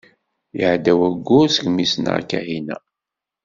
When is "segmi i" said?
1.51-1.85